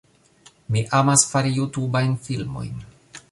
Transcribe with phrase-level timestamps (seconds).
[0.75, 2.83] Mi amas fari Jutubajn filmojn